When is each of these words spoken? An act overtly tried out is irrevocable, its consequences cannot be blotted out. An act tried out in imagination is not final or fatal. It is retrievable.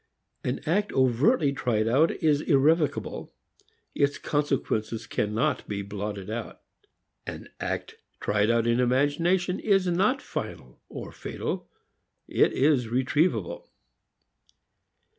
An 0.43 0.61
act 0.65 0.91
overtly 0.93 1.53
tried 1.53 1.87
out 1.87 2.09
is 2.23 2.41
irrevocable, 2.41 3.35
its 3.93 4.17
consequences 4.17 5.05
cannot 5.05 5.67
be 5.67 5.83
blotted 5.83 6.27
out. 6.27 6.61
An 7.27 7.49
act 7.59 7.97
tried 8.19 8.49
out 8.49 8.65
in 8.65 8.79
imagination 8.79 9.59
is 9.59 9.85
not 9.85 10.19
final 10.19 10.81
or 10.89 11.11
fatal. 11.11 11.69
It 12.27 12.51
is 12.51 12.87
retrievable. 12.87 13.67